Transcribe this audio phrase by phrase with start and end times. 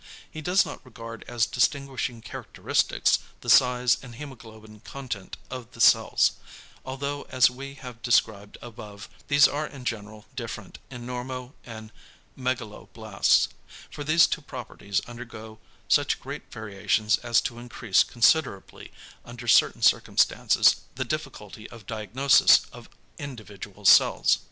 [0.31, 6.31] He does not regard as distinguishing characteristics, the size and hæmoglobin content of the cells
[6.83, 11.91] although as we have described above, these are in general different in normo and
[12.35, 13.49] megaloblasts
[13.91, 18.91] for these two properties undergo such great variations as to increase considerably
[19.23, 22.89] under certain circumstances the difficulty of diagnosis of
[23.19, 24.39] individual cells.